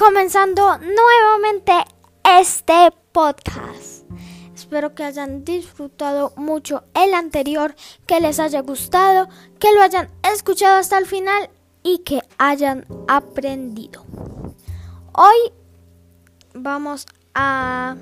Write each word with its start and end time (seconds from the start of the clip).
comenzando 0.00 0.78
nuevamente 0.78 1.74
este 2.24 2.90
podcast. 3.12 4.10
Espero 4.54 4.94
que 4.94 5.04
hayan 5.04 5.44
disfrutado 5.44 6.32
mucho 6.36 6.84
el 6.94 7.12
anterior, 7.12 7.74
que 8.06 8.18
les 8.18 8.40
haya 8.40 8.62
gustado, 8.62 9.28
que 9.58 9.70
lo 9.74 9.82
hayan 9.82 10.10
escuchado 10.32 10.78
hasta 10.78 10.96
el 10.96 11.04
final 11.04 11.50
y 11.82 11.98
que 11.98 12.22
hayan 12.38 12.86
aprendido. 13.08 14.02
Hoy 15.12 15.52
vamos 16.54 17.04
a... 17.34 17.96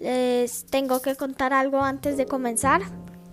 Les 0.00 0.66
tengo 0.66 1.00
que 1.00 1.16
contar 1.16 1.54
algo 1.54 1.80
antes 1.80 2.18
de 2.18 2.26
comenzar, 2.26 2.82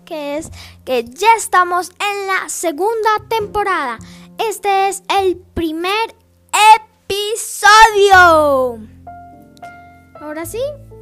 que 0.05 0.37
es 0.37 0.49
que 0.85 1.03
ya 1.03 1.35
estamos 1.35 1.91
en 1.99 2.27
la 2.27 2.47
segunda 2.47 3.09
temporada. 3.27 3.99
Este 4.37 4.87
es 4.87 5.03
el 5.09 5.35
primer 5.35 6.15
episodio. 7.07 8.79
Ahora 10.19 10.45
sí, 10.45 10.61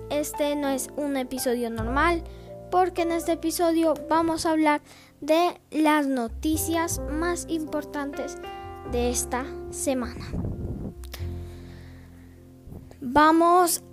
este 0.10 0.56
no 0.56 0.70
es 0.70 0.90
un 0.96 1.18
episodio 1.18 1.70
normal, 1.70 2.24
porque 2.72 3.04
en 3.04 3.12
este 3.12 3.34
episodio 3.34 3.94
vamos 4.10 4.46
a 4.46 4.52
hablar 4.52 4.82
de 5.22 5.60
las 5.72 6.08
noticias 6.08 7.00
más 7.12 7.46
importantes 7.50 8.38
de 8.92 9.10
esta 9.10 9.46
semana. 9.72 10.26
Vamos 13.02 13.84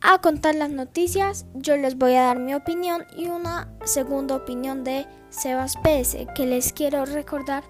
a 0.00 0.18
contar 0.20 0.54
las 0.54 0.70
noticias. 0.70 1.46
Yo 1.54 1.76
les 1.76 1.96
voy 1.96 2.14
a 2.14 2.24
dar 2.24 2.38
mi 2.38 2.54
opinión 2.54 3.04
y 3.16 3.28
una 3.28 3.72
segunda 3.84 4.36
opinión 4.36 4.84
de 4.84 5.06
Sebas 5.30 5.76
PS, 5.76 6.26
que 6.34 6.46
les 6.46 6.72
quiero 6.72 7.04
recordar 7.06 7.64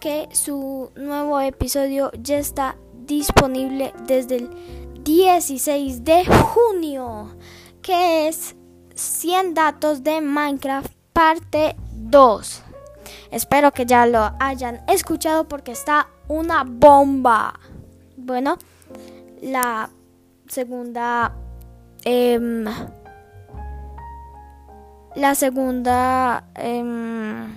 que 0.00 0.28
su 0.32 0.90
nuevo 0.96 1.40
episodio 1.40 2.10
ya 2.20 2.38
está 2.38 2.76
disponible 3.06 3.92
desde 4.06 4.36
el 4.36 4.50
16 5.02 6.04
de 6.04 6.24
junio, 6.26 7.36
que 7.82 8.28
es 8.28 8.54
100 8.94 9.54
datos 9.54 10.02
de 10.04 10.20
Minecraft 10.20 10.92
parte 11.12 11.76
2. 11.92 12.62
Espero 13.30 13.72
que 13.72 13.86
ya 13.86 14.06
lo 14.06 14.32
hayan 14.38 14.82
escuchado 14.88 15.48
porque 15.48 15.72
está 15.72 16.08
una 16.28 16.64
bomba. 16.64 17.58
Bueno, 18.16 18.58
la 19.42 19.90
segunda... 20.48 21.34
Em, 22.04 22.64
la 25.14 25.34
segunda... 25.34 26.44
Em, 26.54 27.48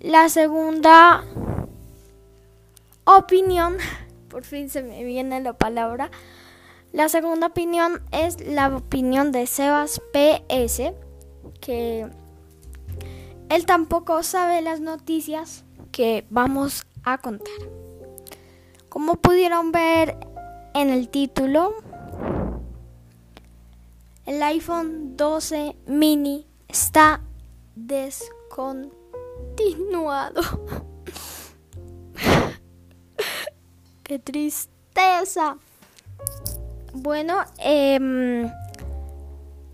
La 0.00 0.28
segunda 0.28 1.24
opinión, 3.04 3.78
por 4.28 4.44
fin 4.44 4.70
se 4.70 4.82
me 4.82 5.02
viene 5.02 5.40
la 5.40 5.54
palabra. 5.54 6.10
La 6.92 7.08
segunda 7.08 7.48
opinión 7.48 8.00
es 8.12 8.40
la 8.46 8.68
opinión 8.68 9.32
de 9.32 9.46
Sebas 9.48 10.00
PS, 10.12 10.92
que 11.60 12.08
él 13.48 13.66
tampoco 13.66 14.22
sabe 14.22 14.62
las 14.62 14.80
noticias 14.80 15.64
que 15.90 16.24
vamos 16.30 16.86
a 17.02 17.18
contar. 17.18 17.58
Como 18.88 19.16
pudieron 19.16 19.72
ver 19.72 20.16
en 20.74 20.90
el 20.90 21.08
título, 21.08 21.74
el 24.26 24.42
iPhone 24.44 25.16
12 25.16 25.74
mini 25.86 26.46
está 26.68 27.20
descontinuado 27.74 28.97
continuado. 29.58 30.42
Qué 34.02 34.18
tristeza. 34.18 35.58
Bueno, 36.94 37.44
em, 37.58 38.50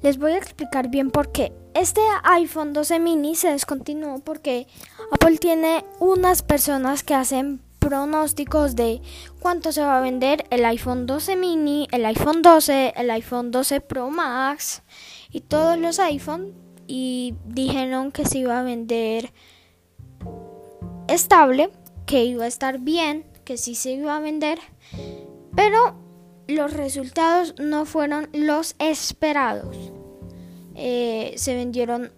les 0.03 0.19
voy 0.19 0.33
a 0.33 0.39
explicar 0.39 0.89
bien 0.89 1.11
por 1.11 1.31
qué. 1.33 1.53
Este 1.75 2.01
iPhone 2.25 2.73
12 2.73 2.99
mini 2.99 3.37
se 3.37 3.51
descontinuó 3.51 4.19
porque 4.21 4.67
Apple 5.13 5.39
tiene 5.39 5.85
unas 6.01 6.43
personas 6.43 7.03
que 7.03 7.15
hacen 7.15 7.61
pronósticos 7.79 8.75
de 8.77 9.01
cuánto 9.41 9.71
se 9.73 9.83
va 9.83 9.99
a 9.99 10.01
vender 10.01 10.47
el 10.51 10.65
iPhone 10.65 11.07
12 11.07 11.37
mini, 11.37 11.89
el 11.93 12.05
iPhone 12.07 12.43
12, 12.43 12.95
el 12.97 13.11
iPhone 13.11 13.51
12 13.51 13.81
Pro 13.81 14.11
Max 14.11 14.83
y 15.31 15.41
todos 15.41 15.79
los 15.79 15.99
iPhone 16.01 16.55
y 16.87 17.35
dijeron 17.45 18.13
que 18.13 18.25
se 18.25 18.39
iba 18.39 18.59
a 18.59 18.63
vender 18.63 19.33
estable, 21.09 21.71
que 22.07 22.25
iba 22.25 22.45
a 22.45 22.49
estar 22.49 22.79
bien, 22.79 23.25
que 23.45 23.57
sí 23.57 23.75
se 23.75 23.93
iba 23.93 24.17
a 24.17 24.21
vender, 24.21 24.59
pero 25.55 25.97
los 26.47 26.73
resultados 26.73 27.55
no 27.59 27.85
fueron 27.85 28.29
los 28.33 28.75
esperados. 28.79 29.77
Eh, 30.75 31.35
se 31.37 31.55
vendieron 31.55 32.13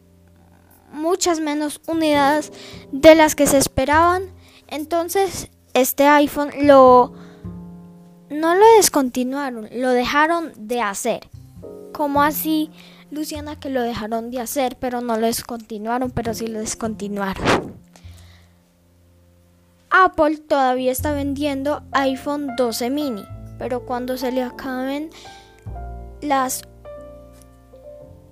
muchas 0.92 1.40
menos 1.40 1.80
unidades 1.86 2.52
de 2.90 3.14
las 3.14 3.34
que 3.34 3.46
se 3.46 3.58
esperaban. 3.58 4.24
Entonces, 4.68 5.50
este 5.74 6.06
iPhone 6.06 6.50
lo 6.62 7.12
no 8.30 8.54
lo 8.56 8.64
descontinuaron, 8.76 9.68
lo 9.72 9.90
dejaron 9.90 10.52
de 10.56 10.80
hacer. 10.80 11.28
como 11.92 12.22
así, 12.22 12.70
Luciana, 13.10 13.58
que 13.58 13.70
lo 13.70 13.80
dejaron 13.80 14.30
de 14.30 14.40
hacer, 14.40 14.76
pero 14.78 15.00
no 15.00 15.16
lo 15.16 15.26
descontinuaron, 15.26 16.10
pero 16.10 16.34
sí 16.34 16.46
lo 16.46 16.58
descontinuaron? 16.58 17.85
Apple 20.04 20.38
todavía 20.38 20.92
está 20.92 21.12
vendiendo 21.12 21.82
iPhone 21.92 22.54
12 22.56 22.90
mini, 22.90 23.24
pero 23.58 23.86
cuando 23.86 24.18
se 24.18 24.30
le 24.30 24.42
acaben 24.42 25.10
las 26.20 26.62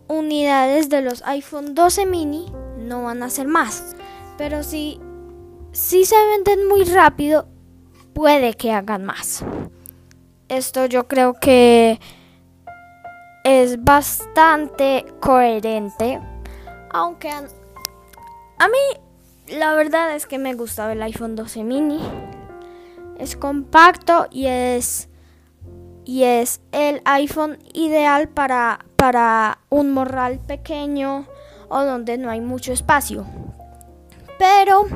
unidades 0.09 0.91
de 0.91 1.01
los 1.01 1.23
iPhone 1.23 1.75
12 1.75 2.05
mini 2.07 2.53
no 2.79 3.05
van 3.05 3.23
a 3.23 3.31
ser 3.31 3.49
más. 3.49 3.97
Pero 4.37 4.63
si, 4.63 5.01
si 5.73 6.05
se 6.05 6.17
venden 6.27 6.69
muy 6.69 6.85
rápido, 6.85 7.47
puede 8.13 8.55
que 8.55 8.73
hagan 8.73 9.05
más. 9.05 9.45
Esto 10.49 10.85
yo 10.85 11.09
creo 11.09 11.35
que 11.35 11.99
es 13.45 13.83
bastante 13.83 15.07
coherente. 15.21 16.21
Aunque 16.91 17.31
a, 17.31 17.39
a 18.59 18.69
mí 18.69 19.04
la 19.49 19.75
verdad 19.75 20.15
es 20.15 20.27
que 20.27 20.39
me 20.39 20.55
gustaba 20.55 20.93
el 20.93 21.03
iPhone 21.03 21.37
12 21.37 21.65
mini. 21.65 22.01
Es 23.19 23.37
compacto 23.37 24.27
y 24.31 24.47
es 24.47 25.09
y 26.05 26.25
es 26.25 26.61
el 26.73 27.01
iPhone 27.05 27.59
ideal 27.73 28.29
para, 28.29 28.85
para 28.97 29.59
un 29.71 29.93
morral 29.93 30.39
pequeño 30.39 31.27
o 31.69 31.83
donde 31.83 32.19
no 32.19 32.31
hay 32.31 32.41
mucho 32.41 32.73
espacio. 32.73 33.27
Pero 34.39 34.87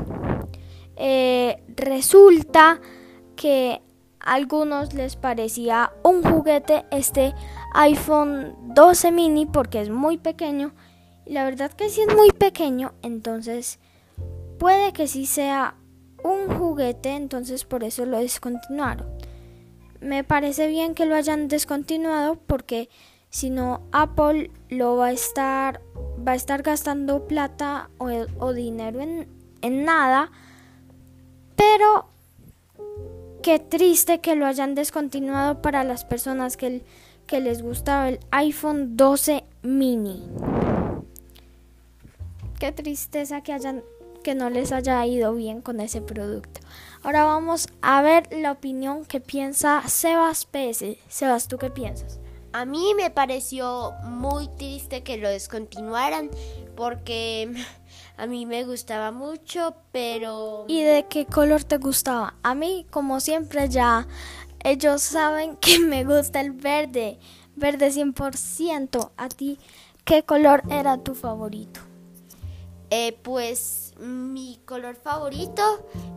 eh, 0.97 1.63
resulta 1.69 2.81
que 3.37 3.81
a 4.21 4.35
algunos 4.35 4.93
les 4.93 5.17
parecía 5.17 5.93
un 6.03 6.23
juguete 6.23 6.85
este 6.91 7.35
iPhone 7.75 8.55
12 8.75 9.13
mini 9.13 9.47
porque 9.47 9.81
es 9.81 9.89
muy 9.91 10.19
pequeño. 10.19 10.75
Y 11.25 11.33
la 11.33 11.45
verdad 11.45 11.73
que 11.73 11.89
si 11.89 12.03
es 12.03 12.15
muy 12.15 12.33
pequeño, 12.33 12.93
entonces 13.03 13.79
Puede 14.59 14.93
que 14.93 15.07
sí 15.07 15.27
sea 15.27 15.77
un 16.23 16.49
juguete, 16.59 17.11
entonces 17.15 17.65
por 17.65 17.85
eso 17.85 18.05
lo 18.05 18.19
descontinuaron. 18.19 19.07
Me 20.01 20.25
parece 20.25 20.69
bien 20.69 20.95
que 20.95 21.07
lo 21.07 21.15
hayan 21.15 21.49
descontinuado 21.49 22.37
porque 22.37 22.89
si 23.31 23.51
no 23.51 23.83
Apple 23.93 24.51
lo 24.69 24.97
va 24.97 25.07
a 25.07 25.13
estar 25.13 25.81
va 26.27 26.33
a 26.33 26.37
estar 26.37 26.63
gastando 26.63 27.27
plata 27.27 27.91
o, 27.99 28.53
dinero 28.53 29.01
en, 29.01 29.29
en 29.63 29.85
nada. 29.85 30.31
Pero 31.57 32.09
qué 33.43 33.59
triste 33.59 34.21
que 34.21 34.37
lo 34.37 34.47
hayan 34.47 34.75
descontinuado 34.75 35.63
para 35.63 35.85
las 35.85 36.05
personas 36.05 36.57
que, 36.57 36.85
que 37.27 37.41
les 37.41 37.63
gustaba 37.63 38.09
el 38.09 38.21
iPhone 38.31 38.97
12 38.97 39.45
mini. 39.63 40.29
Qué 42.59 42.73
tristeza 42.73 43.43
que 43.43 43.53
hayan 43.53 43.83
que 44.29 44.35
no 44.35 44.51
les 44.51 44.73
haya 44.73 45.07
ido 45.07 45.33
bien 45.33 45.63
con 45.63 45.81
ese 45.81 46.03
producto. 46.03 46.61
Ahora 47.03 47.25
vamos 47.25 47.67
a 47.81 48.03
ver 48.03 48.29
la 48.31 48.53
opinión 48.53 49.07
que 49.07 49.21
piensa 49.21 49.83
Sebas 49.89 50.45
PS. 50.45 50.99
Sebas, 51.09 51.49
¿tú 51.49 51.57
qué 51.57 51.71
piensas? 51.71 52.21
A 52.53 52.67
mí 52.67 52.93
me 52.95 53.09
pareció 53.09 53.93
muy 54.05 54.49
triste 54.49 55.03
que 55.03 55.17
lo 55.17 55.31
descontinuaran 55.31 56.29
porque 56.77 57.51
a 58.19 58.27
mí 58.27 58.45
me 58.45 58.65
gustaba 58.65 59.13
mucho, 59.13 59.77
pero... 59.93 60.67
¿Y 60.69 60.83
de 60.83 61.07
qué 61.09 61.25
color 61.25 61.65
te 61.65 61.79
gustaba? 61.79 62.35
A 62.43 62.55
mí, 62.55 62.85
como 62.91 63.21
siempre, 63.21 63.71
ya 63.71 64.07
ellos 64.63 65.01
saben 65.01 65.57
que 65.57 65.79
me 65.79 66.05
gusta 66.05 66.43
el 66.43 66.53
verde, 66.53 67.19
verde 67.57 67.89
100%. 67.89 69.11
¿A 69.17 69.29
ti 69.31 69.59
qué 70.05 70.23
color 70.23 70.65
era 70.69 70.99
tu 70.99 71.15
favorito? 71.15 71.81
Eh, 72.91 73.19
pues 73.23 73.93
mi 73.99 74.61
color 74.65 74.97
favorito 74.97 75.63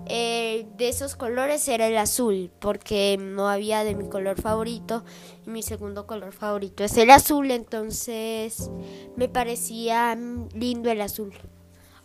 eh, 0.05 0.67
de 0.77 0.87
esos 0.87 1.15
colores 1.15 1.67
era 1.67 1.87
el 1.87 1.97
azul, 1.97 2.49
porque 2.59 3.17
no 3.19 3.49
había 3.49 3.83
de 3.83 3.95
mi 3.95 4.07
color 4.07 4.39
favorito. 4.39 5.03
Y 5.45 5.49
mi 5.49 5.63
segundo 5.63 6.07
color 6.07 6.31
favorito 6.31 6.83
es 6.83 6.95
el 6.97 7.09
azul, 7.09 7.51
entonces 7.51 8.69
me 9.17 9.27
parecía 9.27 10.15
lindo 10.53 10.89
el 10.89 11.01
azul. 11.01 11.33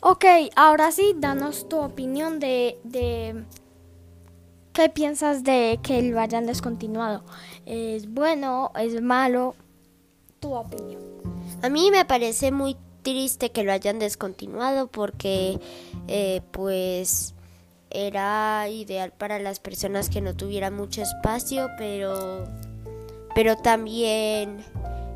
Ok, 0.00 0.24
ahora 0.56 0.90
sí, 0.92 1.14
danos 1.16 1.68
tu 1.68 1.78
opinión 1.78 2.38
de, 2.40 2.78
de 2.84 3.44
qué 4.72 4.88
piensas 4.88 5.44
de 5.44 5.78
que 5.82 6.02
lo 6.02 6.20
hayan 6.20 6.46
descontinuado. 6.46 7.24
¿Es 7.64 8.12
bueno? 8.12 8.72
¿Es 8.78 9.00
malo? 9.00 9.54
Tu 10.40 10.52
opinión. 10.52 11.02
A 11.62 11.68
mí 11.68 11.90
me 11.90 12.04
parece 12.04 12.52
muy 12.52 12.76
triste 13.06 13.52
que 13.52 13.62
lo 13.62 13.70
hayan 13.70 14.00
descontinuado 14.00 14.88
porque 14.88 15.60
eh, 16.08 16.40
pues 16.50 17.36
era 17.88 18.68
ideal 18.68 19.12
para 19.16 19.38
las 19.38 19.60
personas 19.60 20.10
que 20.10 20.20
no 20.20 20.34
tuvieran 20.34 20.74
mucho 20.74 21.02
espacio, 21.02 21.70
pero 21.78 22.42
pero 23.32 23.54
también 23.56 24.58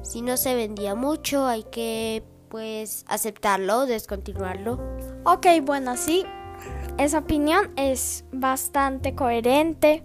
si 0.02 0.22
no 0.22 0.37
se 0.37 0.54
vendía 0.54 0.94
mucho 0.94 1.46
hay 1.46 1.64
que 1.64 2.22
pues 2.48 3.04
aceptarlo, 3.08 3.87
descontinuarlo. 3.87 4.78
Ok, 5.25 5.46
bueno, 5.62 5.96
sí, 5.96 6.25
esa 6.96 7.19
opinión 7.19 7.72
es 7.75 8.25
bastante 8.31 9.16
coherente. 9.16 10.04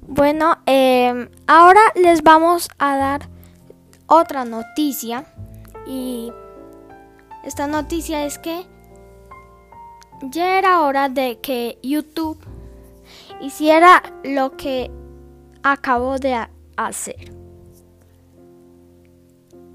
Bueno, 0.00 0.56
em, 0.64 1.28
ahora 1.46 1.80
les 1.96 2.22
vamos 2.22 2.70
a 2.78 2.96
dar 2.96 3.28
otra 4.06 4.46
noticia 4.46 5.26
y 5.86 6.32
esta 7.44 7.66
noticia 7.66 8.24
es 8.24 8.38
que 8.38 8.66
ya 10.30 10.58
era 10.58 10.82
hora 10.82 11.08
de 11.08 11.38
que 11.40 11.78
YouTube 11.82 12.38
hiciera 13.40 14.02
lo 14.22 14.56
que 14.56 14.90
acabó 15.62 16.18
de 16.18 16.46
hacer. 16.76 17.32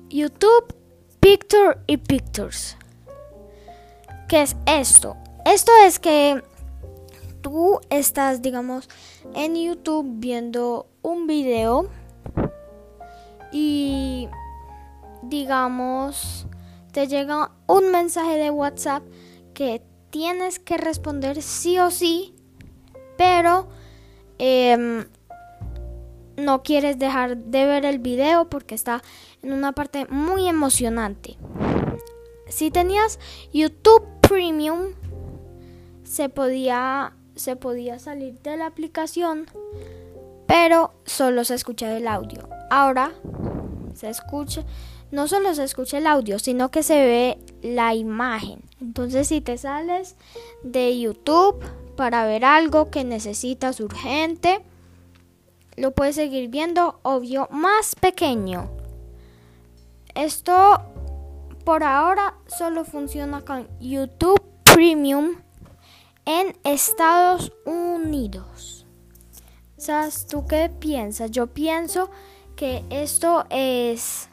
YouTube 0.09 0.75
Picture 1.19 1.79
y 1.87 1.97
Pictures. 1.97 2.77
¿Qué 4.27 4.43
es 4.43 4.55
esto? 4.65 5.17
Esto 5.45 5.71
es 5.83 5.99
que 5.99 6.43
tú 7.41 7.79
estás, 7.89 8.41
digamos, 8.41 8.89
en 9.35 9.55
YouTube 9.55 10.05
viendo 10.17 10.87
un 11.01 11.27
video 11.27 11.89
y, 13.51 14.27
digamos, 15.21 16.34
te 16.95 17.07
llega 17.09 17.51
un 17.67 17.91
mensaje 17.91 18.37
de 18.37 18.49
WhatsApp 18.51 19.03
que 19.53 19.81
tienes 20.11 20.59
que 20.59 20.77
responder 20.77 21.41
sí 21.41 21.77
o 21.77 21.91
sí, 21.91 22.33
pero 23.17 23.67
em, 24.37 25.03
no 26.37 26.63
quieres 26.63 26.97
dejar 26.97 27.35
de 27.35 27.65
ver 27.65 27.83
el 27.83 27.99
video 27.99 28.49
porque 28.49 28.75
está 28.75 29.01
en 29.43 29.51
una 29.51 29.73
parte 29.73 30.07
muy 30.09 30.47
emocionante. 30.47 31.35
Si 32.47 32.71
tenías 32.71 33.19
YouTube 33.51 34.05
Premium, 34.21 34.93
se 36.05 36.29
podía, 36.29 37.11
se 37.35 37.57
podía 37.57 37.99
salir 37.99 38.39
de 38.39 38.55
la 38.55 38.67
aplicación, 38.67 39.47
pero 40.47 40.93
solo 41.03 41.43
se 41.43 41.55
escucha 41.55 41.97
el 41.97 42.07
audio. 42.07 42.47
Ahora 42.69 43.11
se 43.95 44.09
escucha, 44.09 44.63
no 45.15 45.29
solo 45.29 45.55
se 45.55 45.63
escucha 45.63 45.97
el 45.97 46.07
audio, 46.07 46.39
sino 46.39 46.69
que 46.69 46.83
se 46.83 46.95
ve 46.95 47.39
la 47.61 47.95
imagen. 47.95 48.61
Entonces, 48.81 49.29
si 49.29 49.39
te 49.39 49.57
sales 49.57 50.17
de 50.61 50.99
YouTube 50.99 51.63
para 51.95 52.25
ver 52.25 52.43
algo 52.43 52.91
que 52.91 53.05
necesitas 53.05 53.79
urgente, 53.79 54.61
lo 55.77 55.91
puedes 55.91 56.15
seguir 56.15 56.49
viendo, 56.49 56.99
obvio, 57.01 57.47
más 57.49 57.95
pequeño. 57.95 58.69
Esto 60.15 60.81
por 61.63 61.83
ahora 61.85 62.35
solo 62.47 62.83
funciona 62.83 63.41
con 63.41 63.69
YouTube 63.79 64.41
Premium 64.63 65.35
en 66.25 66.57
Estados 66.65 67.53
Unidos. 67.65 68.85
¿Sabes 69.77 70.27
tú 70.27 70.45
qué 70.45 70.69
piensas? 70.77 71.31
Yo 71.31 71.47
pienso 71.47 72.09
que 72.57 72.83
esto 72.89 73.45
es 73.49 74.29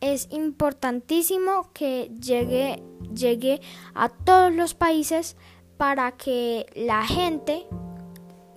es 0.00 0.28
importantísimo 0.30 1.70
que 1.72 2.10
llegue, 2.20 2.82
llegue 3.14 3.60
a 3.94 4.08
todos 4.08 4.52
los 4.52 4.74
países 4.74 5.36
para 5.76 6.12
que 6.12 6.66
la 6.74 7.04
gente, 7.06 7.66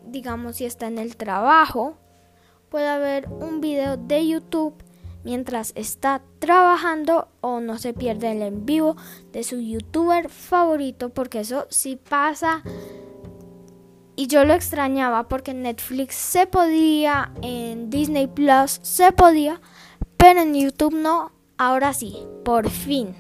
digamos 0.05 0.57
si 0.57 0.65
está 0.65 0.87
en 0.87 0.97
el 0.97 1.17
trabajo, 1.17 1.97
pueda 2.69 2.97
ver 2.97 3.27
un 3.29 3.61
video 3.61 3.97
de 3.97 4.27
YouTube 4.27 4.75
mientras 5.23 5.73
está 5.75 6.21
trabajando 6.39 7.27
o 7.41 7.59
no 7.59 7.77
se 7.77 7.93
pierde 7.93 8.31
el 8.31 8.41
en 8.41 8.65
vivo 8.65 8.95
de 9.31 9.43
su 9.43 9.59
youtuber 9.59 10.29
favorito 10.29 11.09
porque 11.09 11.41
eso 11.41 11.67
sí 11.69 11.97
pasa. 11.97 12.63
Y 14.15 14.27
yo 14.27 14.43
lo 14.43 14.53
extrañaba 14.53 15.29
porque 15.29 15.51
en 15.51 15.63
Netflix 15.63 16.15
se 16.15 16.45
podía, 16.45 17.31
en 17.41 17.89
Disney 17.89 18.27
Plus 18.27 18.79
se 18.81 19.13
podía, 19.13 19.61
pero 20.19 20.41
en 20.41 20.53
YouTube 20.53 20.93
no. 20.93 21.31
Ahora 21.57 21.93
sí, 21.93 22.27
por 22.43 22.69
fin. 22.69 23.15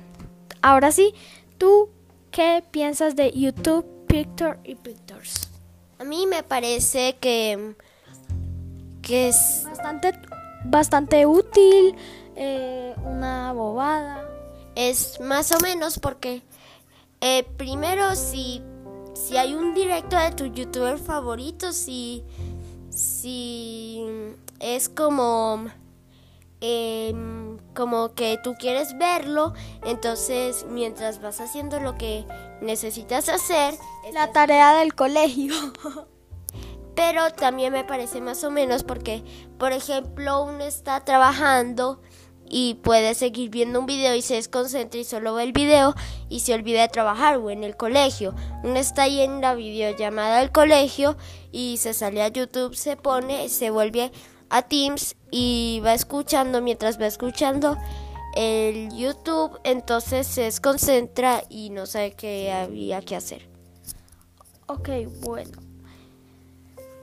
Ahora 0.61 0.91
sí, 0.91 1.13
¿tú 1.57 1.89
qué 2.29 2.63
piensas 2.71 3.15
de 3.15 3.31
YouTube 3.31 3.85
Picture 4.05 4.59
y 4.65 4.75
Pictures? 4.75 5.49
A 5.97 6.03
mí 6.03 6.27
me 6.27 6.43
parece 6.43 7.17
que, 7.19 7.73
que 9.01 9.29
es 9.29 9.63
bastante, 9.65 10.11
bastante 10.65 11.25
útil, 11.25 11.95
eh, 12.35 12.93
una 13.05 13.53
bobada. 13.53 14.29
Es 14.75 15.21
más 15.21 15.51
o 15.53 15.59
menos 15.61 15.99
porque 15.99 16.41
eh, 17.21 17.45
primero 17.55 18.13
si, 18.15 18.61
si 19.13 19.37
hay 19.37 19.53
un 19.53 19.73
directo 19.73 20.17
de 20.17 20.31
tu 20.31 20.45
youtuber 20.45 20.97
favorito, 20.97 21.71
si, 21.71 22.23
si 22.89 24.03
es 24.59 24.89
como 24.89 25.65
Em, 26.61 27.57
como 27.73 28.13
que 28.13 28.37
tú 28.43 28.55
quieres 28.59 28.97
verlo, 28.97 29.53
entonces 29.85 30.65
mientras 30.69 31.21
vas 31.21 31.39
haciendo 31.39 31.79
lo 31.79 31.97
que 31.97 32.25
necesitas 32.61 33.29
hacer, 33.29 33.75
la 34.13 34.31
tarea 34.33 34.73
del 34.75 34.93
colegio. 34.93 35.53
Pero 36.95 37.31
también 37.31 37.71
me 37.71 37.85
parece 37.85 38.19
más 38.19 38.43
o 38.43 38.51
menos 38.51 38.83
porque, 38.83 39.23
por 39.57 39.71
ejemplo, 39.71 40.43
uno 40.43 40.65
está 40.65 41.05
trabajando 41.05 42.01
y 42.49 42.73
puede 42.73 43.13
seguir 43.13 43.49
viendo 43.51 43.79
un 43.79 43.85
video 43.85 44.15
y 44.15 44.21
se 44.21 44.33
desconcentra 44.33 44.99
y 44.99 45.03
solo 45.05 45.35
ve 45.35 45.43
el 45.43 45.53
video 45.53 45.93
y 46.27 46.41
se 46.41 46.53
olvida 46.53 46.81
de 46.81 46.89
trabajar 46.89 47.37
o 47.37 47.51
en 47.51 47.63
el 47.63 47.77
colegio. 47.77 48.35
Uno 48.63 48.77
está 48.79 49.03
ahí 49.03 49.21
en 49.21 49.39
la 49.39 49.53
videollamada 49.53 50.39
del 50.39 50.51
colegio 50.51 51.15
y 51.51 51.77
se 51.77 51.93
sale 51.93 52.21
a 52.21 52.27
YouTube, 52.27 52.75
se 52.75 52.97
pone, 52.97 53.47
se 53.47 53.69
vuelve 53.69 54.11
a 54.49 54.63
Teams 54.63 55.15
y 55.31 55.81
va 55.85 55.93
escuchando 55.93 56.61
mientras 56.61 56.99
va 56.99 57.07
escuchando 57.07 57.77
el 58.35 58.91
YouTube, 58.95 59.59
entonces 59.63 60.27
se 60.27 60.43
desconcentra 60.43 61.43
y 61.49 61.69
no 61.71 61.85
sabe 61.85 62.13
qué 62.13 62.51
había 62.51 63.01
que 63.01 63.15
hacer. 63.15 63.47
Ok, 64.67 64.89
bueno. 65.21 65.59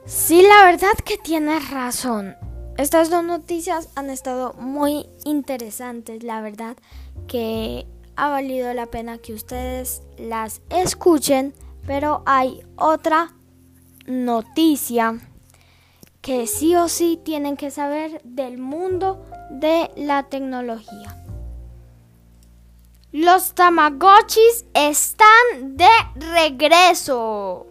Sí, 0.05 0.41
la 0.41 0.65
verdad 0.65 0.93
que 1.03 1.17
tienes 1.17 1.69
razón. 1.69 2.35
Estas 2.77 3.09
dos 3.09 3.23
noticias 3.23 3.89
han 3.95 4.09
estado 4.09 4.53
muy 4.53 5.07
interesantes, 5.25 6.23
la 6.23 6.41
verdad 6.41 6.77
que 7.27 7.85
ha 8.15 8.29
valido 8.29 8.73
la 8.73 8.85
pena 8.85 9.17
que 9.17 9.33
ustedes 9.33 10.01
las 10.17 10.61
escuchen, 10.69 11.53
pero 11.85 12.23
hay 12.25 12.63
otra 12.77 13.33
noticia 14.05 15.19
que 16.27 16.45
sí 16.45 16.75
o 16.75 16.89
sí 16.89 17.17
tienen 17.23 17.55
que 17.55 17.71
saber 17.71 18.21
del 18.25 18.57
mundo 18.57 19.25
de 19.49 19.89
la 19.95 20.23
tecnología. 20.23 21.15
Los 23.13 23.53
Tamagotchis 23.55 24.65
están 24.73 25.77
de 25.77 25.87
regreso. 26.15 27.65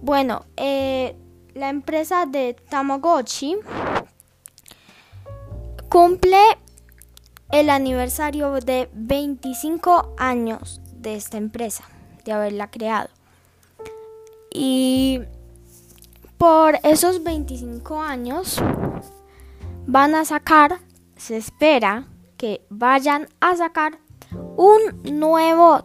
Bueno, 0.00 0.44
eh, 0.56 1.16
la 1.54 1.70
empresa 1.70 2.24
de 2.24 2.54
Tamagotchi 2.54 3.56
cumple 5.88 6.38
el 7.50 7.68
aniversario 7.68 8.52
de 8.60 8.88
25 8.92 10.14
años 10.16 10.80
de 10.92 11.16
esta 11.16 11.36
empresa, 11.36 11.82
de 12.24 12.30
haberla 12.30 12.70
creado. 12.70 13.08
Y 14.52 15.22
por 16.38 16.78
esos 16.84 17.22
25 17.22 18.00
años 18.00 18.62
van 19.86 20.14
a 20.14 20.24
sacar, 20.24 20.78
se 21.16 21.36
espera 21.36 22.06
que 22.36 22.64
vayan 22.70 23.28
a 23.40 23.56
sacar 23.56 23.98
un 24.56 25.02
nuevo 25.18 25.84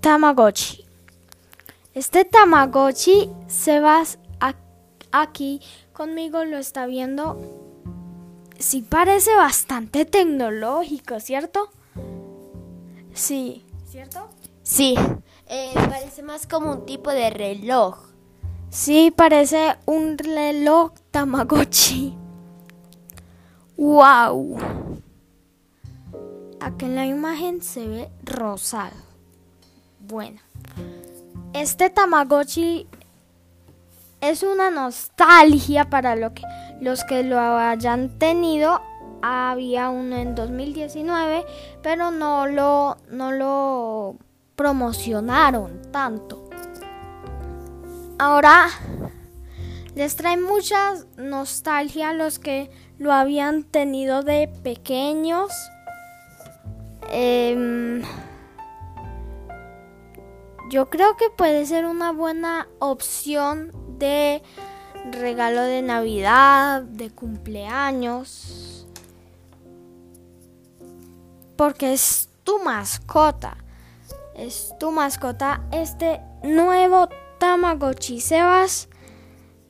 Tamagotchi. 0.00 0.84
Este 1.92 2.24
Tamagotchi 2.24 3.28
se 3.48 3.80
va 3.80 4.04
aquí 5.12 5.60
conmigo, 5.92 6.44
lo 6.44 6.58
está 6.58 6.86
viendo. 6.86 7.36
Sí 8.58 8.82
parece 8.82 9.34
bastante 9.34 10.04
tecnológico, 10.04 11.18
¿cierto? 11.18 11.70
Sí. 13.12 13.64
¿Cierto? 13.86 14.28
Sí. 14.62 14.94
Eh, 15.46 15.72
parece 15.74 16.22
más 16.22 16.46
como 16.46 16.70
un 16.70 16.86
tipo 16.86 17.10
de 17.10 17.30
reloj. 17.30 18.09
Sí, 18.70 19.10
parece 19.10 19.76
un 19.84 20.16
reloj 20.16 20.92
Tamagotchi. 21.10 22.16
¡Wow! 23.76 24.58
Aquí 26.60 26.84
en 26.84 26.94
la 26.94 27.04
imagen 27.04 27.62
se 27.62 27.88
ve 27.88 28.10
rosado. 28.22 28.94
Bueno, 29.98 30.40
este 31.52 31.90
Tamagotchi 31.90 32.86
es 34.20 34.44
una 34.44 34.70
nostalgia 34.70 35.90
para 35.90 36.14
lo 36.14 36.32
que, 36.32 36.44
los 36.80 37.02
que 37.02 37.24
lo 37.24 37.40
hayan 37.40 38.20
tenido. 38.20 38.80
Había 39.20 39.90
uno 39.90 40.14
en 40.14 40.36
2019, 40.36 41.44
pero 41.82 42.12
no 42.12 42.46
lo, 42.46 42.98
no 43.10 43.32
lo 43.32 44.16
promocionaron 44.54 45.82
tanto. 45.90 46.39
Ahora 48.20 48.68
les 49.94 50.14
trae 50.14 50.36
mucha 50.36 50.92
nostalgia 51.16 52.10
a 52.10 52.12
los 52.12 52.38
que 52.38 52.70
lo 52.98 53.14
habían 53.14 53.64
tenido 53.64 54.22
de 54.22 54.46
pequeños. 54.62 55.50
Em, 57.08 58.02
yo 60.70 60.90
creo 60.90 61.16
que 61.16 61.30
puede 61.30 61.64
ser 61.64 61.86
una 61.86 62.12
buena 62.12 62.68
opción 62.78 63.72
de 63.98 64.42
regalo 65.12 65.62
de 65.62 65.80
Navidad, 65.80 66.82
de 66.82 67.08
cumpleaños, 67.08 68.86
porque 71.56 71.94
es 71.94 72.28
tu 72.44 72.62
mascota 72.62 73.56
es 74.40 74.74
tu 74.78 74.90
mascota 74.90 75.62
este 75.70 76.20
nuevo 76.42 77.08
Tamagotchi. 77.40 78.20
Sebas, 78.20 78.88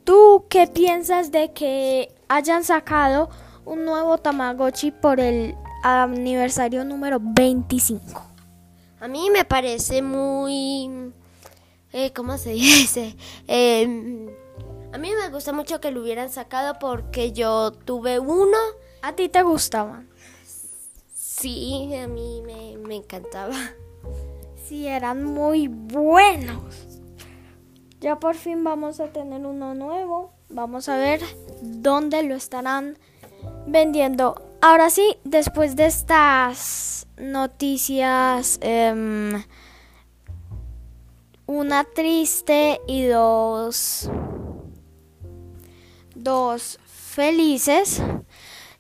¿tú 0.05 0.45
qué 0.51 0.67
piensas 0.67 1.31
de 1.31 1.53
que 1.53 2.13
hayan 2.29 2.65
sacado 2.65 3.31
un 3.65 3.85
nuevo 3.85 4.19
Tamagotchi 4.19 4.91
por 4.91 5.21
el 5.21 5.55
aniversario 5.85 6.85
número 6.85 7.19
25? 7.23 8.27
A 9.01 9.09
mí 9.09 9.31
me 9.31 9.45
parece 9.45 10.03
muy... 10.03 11.13
Eh, 11.93 12.13
¿Cómo 12.13 12.37
se 12.39 12.51
dice? 12.55 13.17
Em, 13.47 14.29
a 14.93 14.99
mí 14.99 15.11
me 15.15 15.31
gusta 15.31 15.53
mucho 15.53 15.81
que 15.81 15.93
lo 15.93 16.03
hubieran 16.03 16.29
sacado 16.29 16.79
porque 16.81 17.33
yo 17.33 17.71
tuve 17.71 18.19
uno. 18.19 18.59
¿A 19.01 19.13
ti 19.13 19.29
te 19.29 19.43
gustaban? 19.43 20.11
Sí, 21.15 21.95
a 21.95 22.09
mí 22.09 22.43
me, 22.45 22.77
me 22.77 22.97
encantaba 22.97 23.55
sí 24.71 24.87
eran 24.87 25.25
muy 25.25 25.67
buenos. 25.67 26.63
Ya 28.11 28.19
por 28.19 28.35
fin 28.35 28.65
vamos 28.65 28.99
a 28.99 29.13
tener 29.13 29.47
uno 29.47 29.73
nuevo. 29.73 30.33
Vamos 30.49 30.89
a 30.89 30.97
ver 30.97 31.21
dónde 31.63 32.25
lo 32.25 32.35
estarán 32.35 32.99
vendiendo. 33.69 34.35
Ahora 34.61 34.91
sí, 34.91 35.19
después 35.23 35.77
de 35.77 35.87
estas 35.87 37.07
noticias, 37.17 38.59
em, 38.63 39.45
una 41.47 41.85
triste 41.85 42.81
y 42.89 43.07
dos, 43.07 44.11
dos 46.17 46.81
felices, 46.87 48.03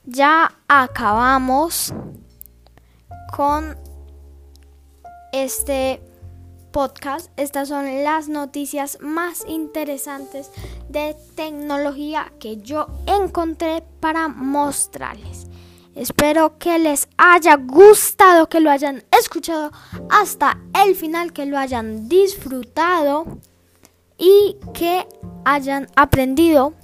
ya 0.06 0.58
acabamos 0.66 1.94
con 3.36 3.78
este 5.30 6.02
podcast. 6.70 7.30
Estas 7.36 7.68
son 7.68 8.04
las 8.04 8.28
noticias 8.28 8.98
más 9.00 9.44
interesantes 9.46 10.50
de 10.88 11.16
tecnología 11.34 12.32
que 12.38 12.58
yo 12.58 12.86
encontré 13.06 13.82
para 14.00 14.28
mostrarles. 14.28 15.46
Espero 15.94 16.58
que 16.58 16.78
les 16.78 17.08
haya 17.16 17.56
gustado, 17.56 18.48
que 18.48 18.60
lo 18.60 18.70
hayan 18.70 19.02
escuchado 19.10 19.70
hasta 20.08 20.58
el 20.84 20.94
final, 20.94 21.32
que 21.32 21.46
lo 21.46 21.58
hayan 21.58 22.08
disfrutado 22.08 23.26
y 24.16 24.56
que 24.72 25.06
hayan 25.44 25.88
aprendido. 25.96 26.74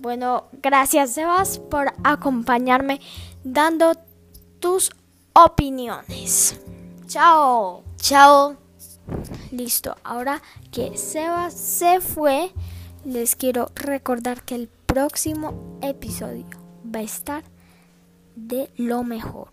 Bueno, 0.00 0.48
gracias 0.62 1.12
Sebas 1.12 1.58
por 1.58 1.92
acompañarme 2.02 3.00
dando 3.42 3.94
tus 4.58 4.90
opiniones. 5.34 6.60
Chao. 7.06 7.84
Chao. 7.96 8.63
Listo. 9.50 9.96
Ahora 10.04 10.42
que 10.70 10.96
Seba 10.96 11.50
se 11.50 12.00
fue, 12.00 12.50
les 13.04 13.36
quiero 13.36 13.70
recordar 13.74 14.42
que 14.42 14.54
el 14.54 14.68
próximo 14.86 15.78
episodio 15.82 16.46
va 16.94 17.00
a 17.00 17.02
estar 17.02 17.44
de 18.36 18.70
lo 18.76 19.04
mejor. 19.04 19.48